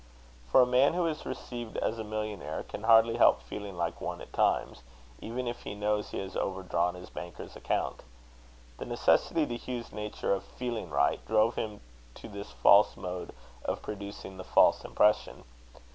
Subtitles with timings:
[0.51, 4.19] For a man who is received as a millionaire can hardly help feeling like one
[4.19, 4.81] at times,
[5.19, 8.01] even if he knows he has overdrawn his banker's account.
[8.79, 11.81] The necessity to Hugh's nature of feeling right, drove him
[12.15, 13.31] to this false mode
[13.63, 15.43] of producing the false impression.